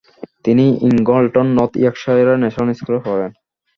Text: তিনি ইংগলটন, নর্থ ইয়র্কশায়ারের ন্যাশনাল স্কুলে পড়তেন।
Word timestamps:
তিনি 0.45 0.65
ইংগলটন, 0.87 1.47
নর্থ 1.57 1.73
ইয়র্কশায়ারের 1.77 2.41
ন্যাশনাল 2.41 2.69
স্কুলে 2.79 2.99
পড়তেন। 3.05 3.31